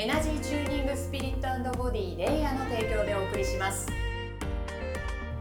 [0.00, 3.86] エナジーチューニングスピリットボディレイヤーの提供でお送りします。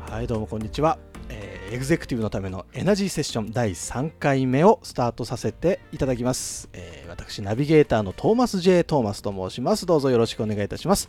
[0.05, 9.85] はいどうもこんにちは、えーエグゼクティブのためのエナジーセッション第3回目をスタートさせていただきます、えー私ナビゲーターのトーマス J トーマスと申します。
[9.85, 11.07] どうぞよろしくお願いいたします、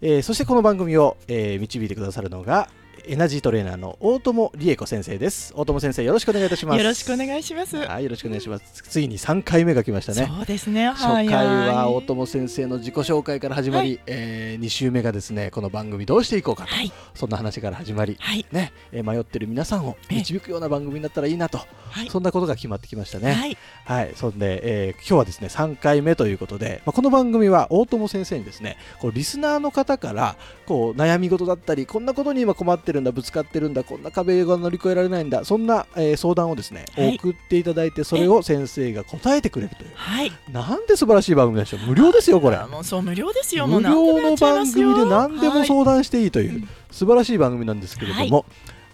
[0.00, 2.68] えーそしてこの番組を、えー導いてくださるのが
[3.06, 5.52] エナジートレーナーの大友理恵子先生です。
[5.56, 6.78] 大友先生よろしくお願いいたします。
[6.78, 7.76] よろしくお願いします。
[7.76, 8.82] はいよろしくお願いします。
[8.82, 10.30] ついに3回目が来ましたね。
[10.36, 10.86] そうですね。
[10.88, 16.92] 初回は大友先生の自己紹介から始まり、はえ2週目がですねこの番組どうしていこうかと、はい。
[17.14, 18.46] そんな話から始まり、はい。
[18.52, 22.08] ねえー迷ってる皆さんを導くような番組になったらいいなと、はい。
[22.08, 23.32] そんなことが決まってきましたね。
[23.32, 23.58] はい。
[23.84, 37.16] はい、そんで、えー今日はですね3回目ということで、まあ、この番組は大友先生にですねこうリスナーの方からこう悩み事だったりこんなことに今困ってるんだぶつかってるんだこんな壁が乗り越えられないんだそんな、えー相談をですね、はい。
[37.18, 39.90] 送っていただいてそれを先生が答えてくれるという。
[39.94, 40.32] はい。
[40.50, 41.80] なんで素晴らしい番組でしょう。
[41.80, 42.56] 無料ですよこれ。
[42.56, 43.66] あもうそう無料ですよ。
[43.66, 48.44] 無料の番組で何でもはい相談していいという、うん素晴らしい番組なんですけれども、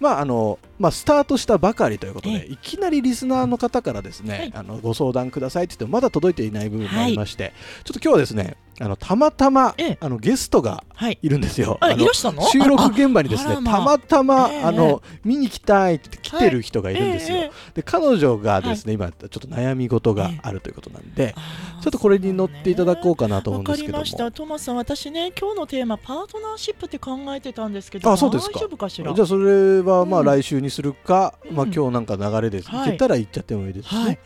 [0.00, 4.53] まああのまあ、スタートしたばかりということで、えいきなりリスナーの方からですね、はい。
[4.55, 7.53] あのご相談くださいって言ってもまだ届いていない部分もありまして、
[7.84, 9.98] ちょっと今日はですねあのたまたま、ええ。
[10.00, 11.18] あのゲストがはい。
[11.20, 11.78] いるんですよ。
[11.80, 12.42] あ、あのいらしたの？
[12.42, 13.80] 収録現場にですねたまあ。
[13.82, 14.62] またま、ええ。
[14.62, 17.38] あの見に来たいって来てる人がいるんですよ。
[17.38, 21.34] えええで彼女がですね、今ちょっと悩み事があるということなんで、
[21.82, 23.98] ちょっとこれに乗っていただこうかなと思うんですけども。
[23.98, 24.30] りました。
[24.30, 28.58] トーマスさん、私ね、今日のテーマパートナーシップって考えてたんですけど、あそうですか。
[28.58, 29.12] 大丈夫かしら？
[29.12, 30.26] じゃあそれはまあうん。
[30.26, 31.74] 来週にするか、まあうん。
[31.74, 32.62] 今日なんか流れでい。
[32.62, 34.19] けたら行っちゃってもいいですしね、はい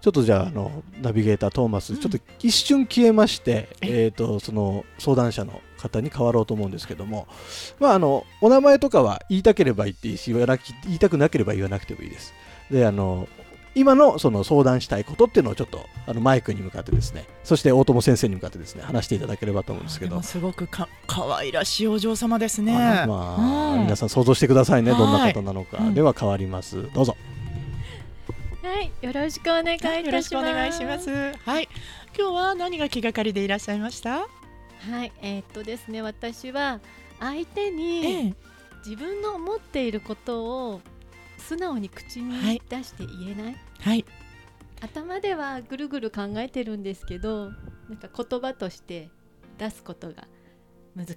[0.00, 2.00] ちょっとじゃああのナビゲータートーマス、うん。
[2.00, 4.06] ちょっと一瞬消えまして、ええ。
[4.08, 7.26] ー、とその相談者の方に変わろうと思うんですけども、
[7.78, 12.32] まあ、あのお名前とかは言いたければ言っていいし言わなき言いたくなければ言わなくてもいいです。
[12.70, 13.28] であの
[13.74, 20.20] 今のその相談したいことっていうのをちょっとあのマイクに向かってですねそして大友先生に向かってですね話していただければと思うんですけど。
[20.22, 22.74] すごくか可愛らしいお嬢様ですね。
[22.74, 23.82] あまあ、うん。
[23.82, 25.94] 皆さん想像してくださいね、どんなはい方なのか、うん。
[25.94, 26.90] では変わります。
[26.92, 27.16] どうぞ
[28.62, 30.06] はい、よろしくお願いいたします。
[30.06, 31.10] よろしくお願いします。
[31.10, 31.68] はい。
[32.16, 34.18] 今日は何が気がかりでいらっしゃいました？
[34.20, 36.80] はい、えーっとですね、私は
[37.20, 38.34] 相手えにえ。
[38.84, 40.80] 自分の思っていることを
[41.38, 43.56] 素直に口に出して言えない。
[43.80, 44.04] はい。
[44.82, 47.50] 頭ではぐるぐる考えてるんですけど、
[47.88, 49.08] なんか言葉として
[49.56, 50.28] 出すことが
[50.94, 51.16] 難しい。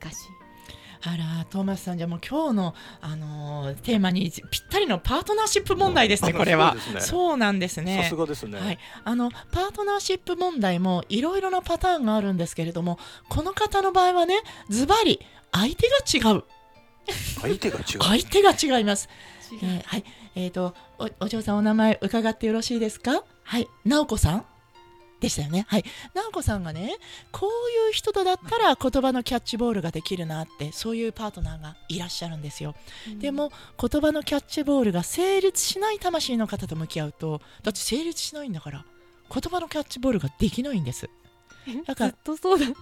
[1.06, 6.72] あらトーマスさんじゃもう今日の、あのーテーマにぴったりのパートナーシップ問題ですね、あこれは。
[6.72, 7.02] そうですね。
[7.02, 8.10] そうなんですね。
[8.14, 8.60] がですね。
[8.60, 14.36] はい、あのパートナーシップ問題もいろいろなパターンがあるんですけれどもこの方の場合はね
[14.70, 15.20] ズバリ
[15.52, 15.88] 相手
[16.20, 16.44] が違う。
[17.42, 17.86] 相手が違う。
[18.02, 19.10] 相手が違います、
[19.62, 20.04] えーはい。
[20.36, 23.24] えー、とおお嬢さんお名前伺ってよろしいですか？
[23.44, 23.68] はい。
[23.86, 24.46] 直子さん
[25.24, 25.66] でしたよね。
[25.70, 25.86] はい。
[26.14, 26.98] 直子さんがね
[27.32, 32.76] こういう人とだったら言葉のキャッチボールができるなってそういうパートナーがいらっしゃるんですよ。
[33.20, 38.86] でも言葉のキャッチボールが成立しない魂の方と向き合うとだって成立しないんだから
[39.34, 41.10] 言葉のキャッチボールができないんです
[41.86, 42.76] だからずっとそうだった。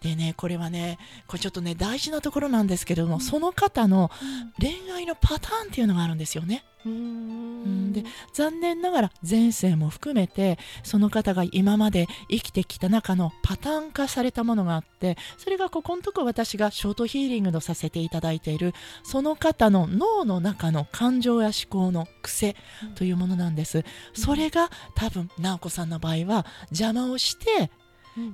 [0.00, 4.10] でねこれはねこれちょっとね大事なところなんですけれども、その方の
[4.58, 6.64] 恋愛のパターンっていうのがあるんですよね。
[6.84, 7.88] うーん。
[7.88, 7.92] ん。
[7.92, 22.56] で残念ながら前世も含めてその方が今まで生きてきた中のパターン化されたものがあってそれがここのとこ私がショートヒーリングとさせていただいているその方の脳の中の感情や思考の癖
[22.94, 23.84] というものなんです、
[24.14, 27.68] それが多分直子さんの場合は邪魔をしてうん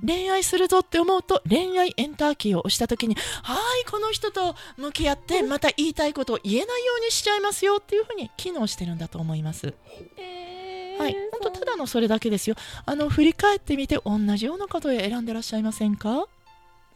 [0.05, 9.73] 恋愛するぞって思うと恋愛エンターキーを押した時にはいこの人と向き合ってまた言いたいことを言えないようにしちゃいますよっていうふうに機能してるんだと思います。
[10.17, 12.55] えーはい、本当ただのそれだけですよ。
[12.85, 16.27] あの振り返ってみて同じようなことを選んでらっしゃいませんか？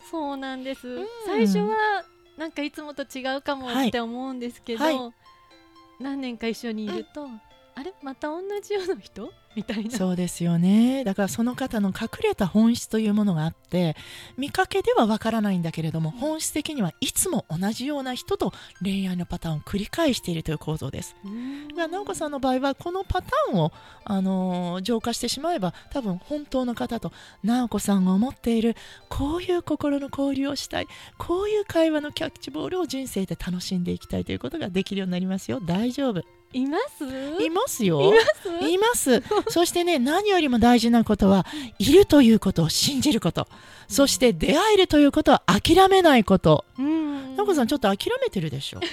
[0.10, 1.06] そうなんです、ん。
[1.26, 1.76] 最初は
[2.38, 3.90] なんかいつもと違うかもはい。
[3.90, 5.14] って思うんですけど、はい。
[6.00, 7.28] 何年か一緒にいると、
[7.80, 7.94] あれ？
[8.02, 9.32] また同じような人？
[9.56, 9.98] みたいな。
[9.98, 11.04] そうですよね。
[11.04, 13.96] だからその方の隠れた本質というものがあって
[14.38, 18.54] 見かけではわからないんだけれども本質的にはいつも同じような人と
[18.84, 21.16] 恋愛のパターンを繰り返しているという構造です。
[21.26, 21.68] うん。
[21.70, 23.72] が直子さんの場合はこのパターンを、
[24.04, 27.12] あのー浄化してしまえば多分本当の方と
[27.44, 28.76] 直子さんが思っている
[29.10, 30.88] こういう心の交流をしたい
[31.18, 35.60] こういう会話のキャッチボールを人生で楽しんでいきたいということができるようになりますよ。
[35.60, 36.24] 大丈夫
[36.54, 37.06] います？
[37.44, 38.02] いますよ。
[38.02, 38.18] いま
[38.64, 38.68] す？
[38.70, 39.24] います。
[39.54, 41.46] そしてね何よりも大事なことは
[41.78, 43.48] いるということを信じること。
[43.88, 46.66] そして出会えるということは諦めないこと。
[46.78, 47.36] うん。
[47.36, 48.80] 直子さんちょっと諦めてるでしょ。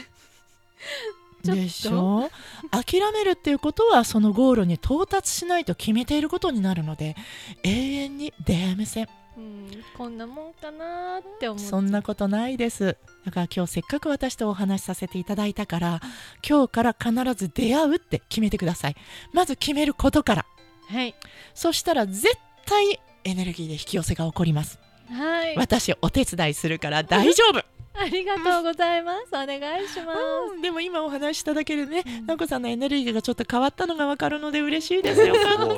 [1.45, 2.29] でしょ？
[2.73, 7.15] 諦めるっていうことはそのゴールに到達しないと決めていることになるので
[7.63, 11.69] 永遠に出会えませんうんこんなもんかなーって思って。
[11.69, 12.97] そんなことないです。
[13.25, 16.01] だから今日せっかく私とお話しさせていただいたから
[16.49, 18.97] 今日から必ず出会うって決めてください。
[19.33, 20.47] まず決めることから。
[20.89, 21.15] はい。
[21.55, 22.29] そしたら絶
[22.65, 24.79] 対にエネルギーで引き寄せが起こります。
[25.11, 25.57] はい。
[25.57, 27.63] 私お手伝いするから大丈夫。
[27.99, 29.29] ありがとうございます。
[29.29, 30.21] お願いします。
[30.53, 32.27] うんでも今お話ししただけでね、うん。
[32.27, 35.21] なこさんのエネルギーがちょっと変わったのがわかるので嬉しいです。
[35.27, 35.53] よかった。
[35.53, 35.77] すごい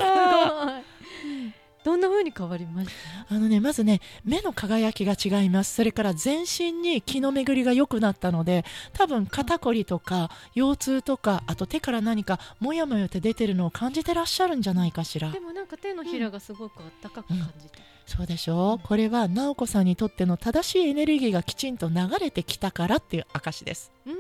[1.85, 2.91] どんな風に変わりまし
[3.29, 3.35] た？
[3.35, 5.75] あのねまずね目の輝きが違います。
[5.75, 15.31] それから全身に気の巡りが良くなったので多分肩こりとか腰痛とかあと手から何かモヤモヤって出てるのを感じてらっしゃるんじゃないかしら。
[15.31, 18.79] でもなんか手のひらがすごくあったかく感じて、そうでしょ？
[18.83, 23.93] うこれは直子さんにとっての正しいエネルギーがきちんと流れてきたからっていう証です。
[24.07, 24.17] うーん。
[24.17, 24.19] へ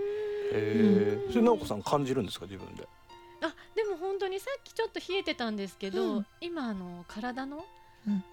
[0.52, 2.46] えそれ直子さん感じるんですか？
[2.46, 2.86] 自分で
[4.18, 6.26] 本当にさっきちょっと冷えてたんですけど、うん。
[6.40, 7.64] 今あの体の、
[8.06, 8.24] うん。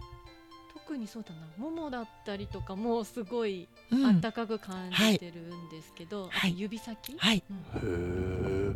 [0.74, 4.06] 特にそうだなももだったりとかもすごいうん。
[4.08, 6.58] あったかく感じてるんですけど、はい。
[6.60, 7.44] 指先、はい。
[7.84, 8.76] うん。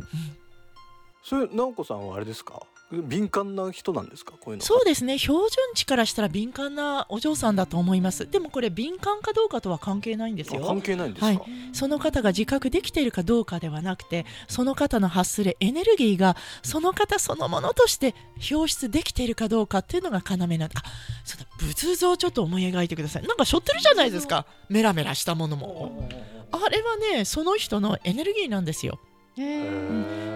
[1.24, 2.62] それ直子さんはあれですか？
[2.92, 4.32] 敏感な人なんですか？
[4.32, 5.16] こういうのそうですね。
[5.16, 8.28] 標準値からしたら敏感なお嬢さんだと思います。
[8.28, 10.64] でもこれ敏感かどうかとは関係ないんですよ。
[10.64, 11.40] あ関係ないんですか、はい。
[11.72, 18.14] その方が自覚できているかどうかではなくてその方の発するエネルギーがその方そのものとして
[18.50, 20.82] 表出できているかどうかっていうのが要なんだあ
[21.24, 21.46] そうだ。
[21.58, 23.22] 仏像ちょっと思い描いてください。
[23.22, 24.46] なんか背負ってるじゃないですか。
[24.68, 26.08] メラメラしたものも。
[26.52, 28.98] あれはねその人のエネルギーなんですよ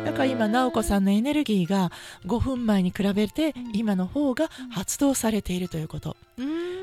[0.05, 1.91] だから今直子さんのエネルギーが
[2.27, 6.17] 5分前に比べて今の方が発動されているということ。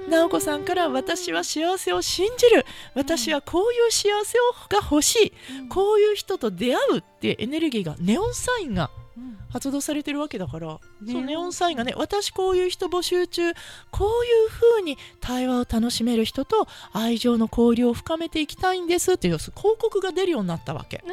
[0.10, 2.66] 直子さんから私は幸せを信じる。
[2.96, 5.34] 私はこういう幸せをが欲しい。
[5.60, 5.70] うん。
[5.70, 9.01] こういう人と出会うっていうエネルギーがネオンサインがうん
[9.50, 10.80] 発動されてるわけだから。
[11.02, 13.54] ネオンそうネオンサインがね私こういう人募集中
[13.92, 21.04] こういう風に対話を楽しめる人と愛情の交流を深めていきたいんですっていう広告が出るようになったわけ。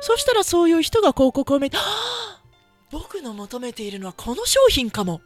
[0.00, 2.42] そしたらそういう人が広告を見てはあ
[2.90, 5.22] 僕の求めているのはこの商品かも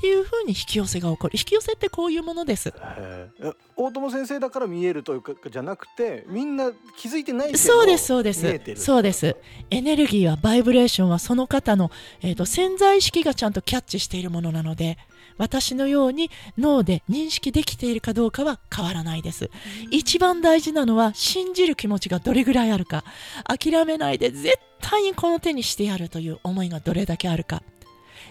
[0.00, 1.32] っていう風に引き寄せが起こる。
[1.34, 2.72] 引き寄せってこういうものです。
[3.76, 8.40] 大友先生だから見えるというかじゃなくてみんな気づいてないそうですそうです。
[8.76, 9.36] そうです。
[9.68, 11.90] エネルギーはバイブレーションはその方の、
[12.22, 14.96] えー、と潜在意識がちゃんとキャッチしているものなので
[15.36, 19.50] 私のように脳で認識できているかどうかは変わらないです。
[19.90, 23.04] 一番大事なのは信じる気持ちがどれぐらいあるか。
[23.44, 27.62] 諦めないで絶対にこの手にしてやるという思いがどれだけあるか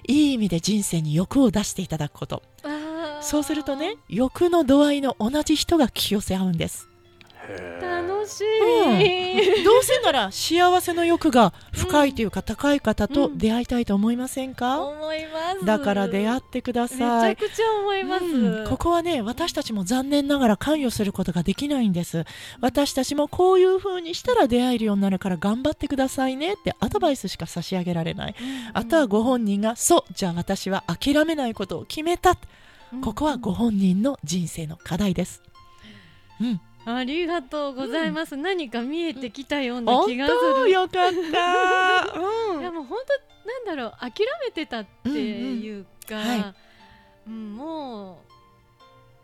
[0.07, 2.43] いい意味で人生に欲を出していただくこと。
[3.21, 6.88] そうするとね欲の度合いの同じ人が引き寄せ合うんです
[7.81, 9.01] 楽しうん。
[9.01, 13.37] い、どうせなら幸せの欲が深いというか高い方とうん。
[13.37, 15.65] 出会いたいと思いませんか、思います。
[15.65, 17.31] だから出会ってくだめちさい。
[17.31, 18.67] ゃくちゃ思います、うん。
[18.67, 22.25] ここはね私たちも残念ながら関与することができないんです。
[22.61, 28.35] 私たちもこういう風にしたら出会えるようになるから頑張ってくださいねってアドバイスしか差し上げられない。
[28.73, 32.37] あとはご本人がそうじゃあ私は諦めないことを決めた。
[32.94, 33.01] うん。
[33.01, 35.41] ここはご本人の人生の課題です。
[36.41, 36.61] うん
[36.95, 40.63] ありがとうございます、何か見えてきたような本気がす当？
[40.65, 42.61] るよかった、 うん。
[42.61, 42.99] いやもう本
[43.43, 46.27] 当なんだろう諦めてたっていうか、うんうん。
[46.27, 46.55] はい。
[47.27, 48.23] うんも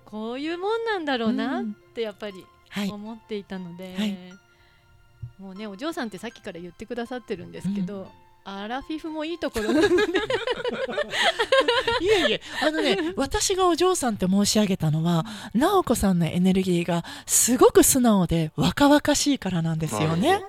[0.07, 2.89] うこういうもんなんだろうなってやっぱりはい。
[2.89, 4.17] 思っていたので、はい。
[5.39, 8.11] もうねお嬢さんってさっきから言ってくださってるんですけど、
[8.47, 9.71] アラフィフもいいところ。
[9.71, 9.75] い
[12.09, 15.25] えいえあのね私がお嬢さんって申し上げたのは
[15.55, 20.43] 直子さんのエネルギーがすごく素直で若々しいからなんですよね。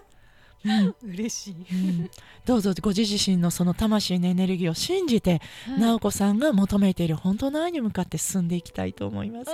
[0.64, 0.94] うん。
[1.10, 2.10] 嬉しい、うん。
[2.44, 5.40] どうぞご自身のその魂のエネルギーを信じて、
[5.78, 9.50] 直子さんが求めている本当の愛に向かって進んでいきたいと思います。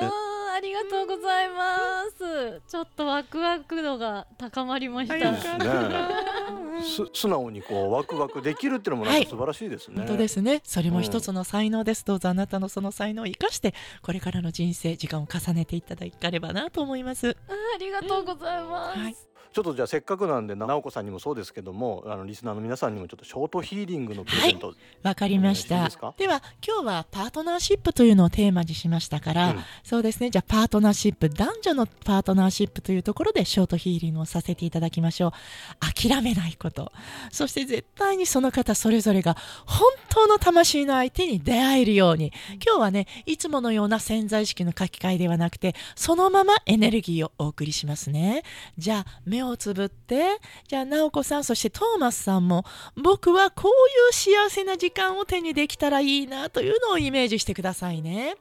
[0.54, 2.60] ありがとうございます。
[2.68, 6.82] ちょっとワクワク度が高まりました、はいよかね
[7.12, 9.24] 素直にこうワクワクできるっていうのもなんはい。
[9.24, 9.98] か素晴らしいですね。
[9.98, 10.60] 本当ですね。
[10.64, 17.36] それも一つの才能です、どうぞあなたのその才能を生かしてこれからの人生時間を重ねていただければなと思います。
[17.48, 25.88] あありがとうございます、はいちょっとじゃあせっかくなんで直子さんにもそうですけどもあのリスナーの皆さんにもちょっとショートヒーリングのプレゼント、わかりました。
[26.16, 29.58] では今日はパートナーシップというのをテーマにしましたから、うん。
[29.82, 30.30] そうですね。
[30.30, 35.32] じゃあパートナーシップ男女のパートナーシップというところでショートヒーリングをさせていただきましょう。
[35.80, 36.92] 諦めないこと。
[37.30, 42.32] そして絶対にその方それぞれが本当の魂の相手に出会えるように。
[42.64, 48.42] 今日はねいつものような潜在意識の書き換えではなくてそのままエネルギーをお送りしますね。
[48.78, 52.64] じゃあ目をつぶってじゃあ直子さんそしてトーマスさんも
[52.96, 58.36] 僕はこういう幸せな時間を手にできたらいいなというのをイメージしてくださいね。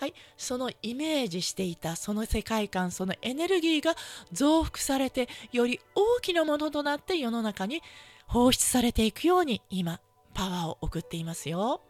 [0.00, 3.94] はい、そのイメージしていたその世界観そのエネルギーが
[4.32, 7.80] 増幅されてより大きなものとなって世の中に
[8.26, 10.00] 放出されていくように今
[10.34, 11.80] パワーを送っていますよ。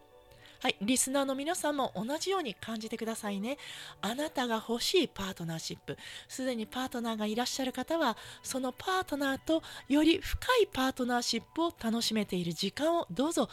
[0.64, 3.59] はい、リスナーの皆さんも同じように感じてくださいね。
[4.00, 13.50] あなたが欲しいパートナーシップ、すでにパートナーがいらっしゃる方は、そのパートナーとより深いパートナーシップを楽しめている時間をどうぞ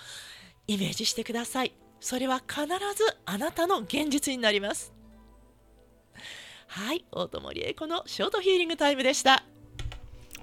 [0.67, 1.73] イメージしてください。
[1.99, 4.93] それは必ずあなたの現実になります。
[6.67, 9.43] はい、大友理恵子のショートヒーリングタイムでした。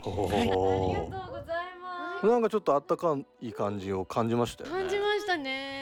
[0.02, 4.80] おはいありがとうーございますなんかちょっとあったかい感じを感じましたよね。
[4.82, 5.77] 感じましたね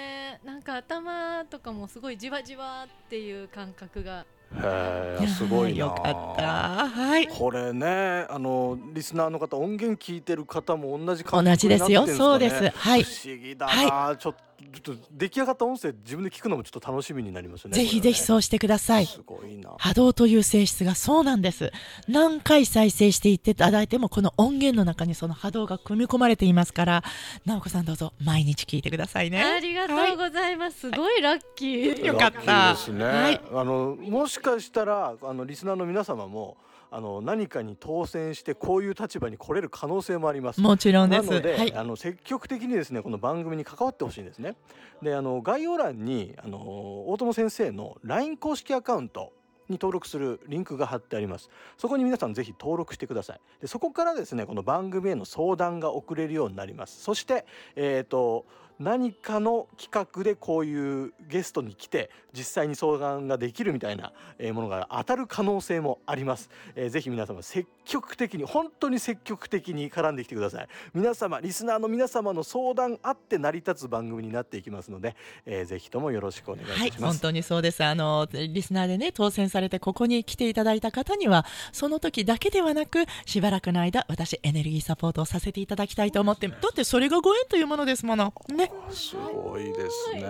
[0.67, 5.79] か頭とかもすごいじわじわっていう感覚がへえ、すごいな。
[5.79, 6.89] よかった。
[6.89, 7.27] はい。
[7.29, 11.89] これね、あのリスナーの方、音源聞いてる方も同じ感覚同じですよ。
[11.89, 12.79] になってんかねそうです。
[12.79, 13.03] はい。
[13.03, 17.77] 不思議だな、ちょっとちょっと出来上がった音声自分で聞くのもちょっと楽しみになりますよね。
[17.77, 19.07] ぜひぜひうそうしてください。
[19.07, 19.75] すごいな。
[19.79, 21.73] 波動という性質がそうなんです。
[22.09, 27.05] 何回再生していっていただいても、この音源の中にその波動が組み込まれていますから、
[27.45, 29.43] 直子さんどうぞ毎日聞いてくださいね。
[29.43, 33.05] ありがとうございます、すごいラッキー、よかったラッキーですね。
[33.05, 36.57] はいあのもしかしたらあのリスナーの皆様も
[36.97, 40.63] あの何かに当選してこういう立場に来れる可能性もあります。
[40.63, 41.29] もちろんです。
[41.29, 41.75] なので、はい。
[41.75, 44.57] あの積極的にですねこの番組に関わってほしいんですね。
[45.03, 46.57] であの概要欄にあの
[47.11, 49.35] 大友先生の LINE 公式アカウント
[49.69, 58.47] に登録するリンクが貼ってありますそこに皆さんぜひ登録してくださいでそこからですねこの番組への相談が送れるようになりますそしてえっ、と
[58.81, 64.13] 何かの企画でこういうゲストに来て実際に相談ができるみたいな
[64.53, 75.15] ものが当たる可能性もあります、えーぜひ皆様積極的に本当に積極的に絡んできてください皆様リスナーの皆様の相談あって成り立つ番組になっていきますので、
[75.45, 77.85] えーぜひともよろしくお願いいたはい、します、本当にそうです。
[77.85, 88.33] あの、リスナーでね、当選されてここに来ていただいた方には、その時だけではなく、しばらくの間、私、エネルギーサポートをさせていただきたいと思って、だってそれがご縁というものですもの。
[88.49, 88.66] ね。
[88.91, 90.23] すごいですね。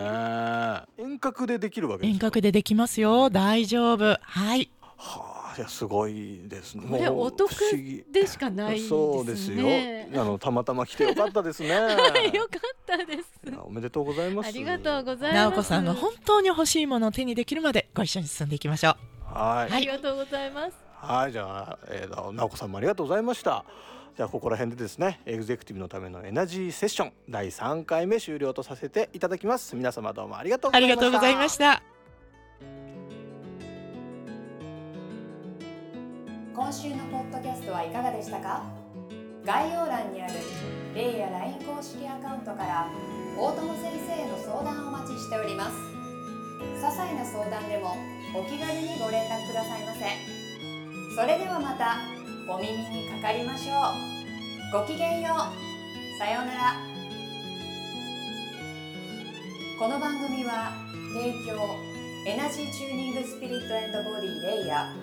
[0.98, 3.30] 遠隔でできるわけです遠隔でできますよ。
[3.30, 4.18] 大丈夫。
[4.20, 4.70] はい。
[4.96, 6.86] はあいやすごいですね。
[6.88, 8.04] これお得不思議。
[8.12, 8.88] でしかないですね。
[8.90, 9.66] そうですよ。
[10.20, 11.68] あのたまたま来てよかったですね。
[11.70, 13.30] よかったです。
[13.64, 14.48] おめでとうございます。
[14.48, 15.42] ありがとうございます。
[15.48, 18.96] 直子さんが本当に欲しいものを手にできるまでご一緒に進んでいきましょ
[19.32, 19.34] う。
[19.34, 19.72] はい。
[19.72, 20.76] ありがとうございます。
[20.98, 23.64] はい、じゃあ、えー、直子さんもありがとうございました。
[24.16, 29.76] じゃあここら辺でですね、エグゼクティブのためのエナジーセッション第3回目終了とさせていただきます。
[29.76, 30.96] 皆様どうもありがとうごあざいました。
[30.96, 31.82] りがとうございました。
[36.54, 38.64] 今週のポッドキャストはいかがでしたか？
[39.44, 40.32] 概要欄にある
[40.94, 42.88] レイや LINE 公式アカウントから
[43.38, 45.76] 大友先生への相談をお待ちしております
[46.74, 47.94] 些細な相談でも
[48.34, 50.00] お気軽にご連絡くださいませ
[51.14, 51.98] それではまた
[52.48, 53.72] お耳にかかりましょ
[54.72, 54.80] う。
[54.80, 56.16] ごきげんよう。
[56.16, 56.76] さようなら。
[59.76, 60.70] この番組は
[61.12, 61.74] 提供
[62.24, 63.60] エナジーチューニングスピリッ
[63.90, 64.94] トボディレイヤ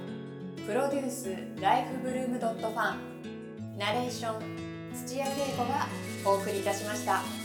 [0.56, 0.66] ー。
[0.66, 3.78] プロデュースライフブルームドットファン。
[3.78, 5.88] ナレーション土屋恵子が
[6.26, 7.43] お送りいたしました。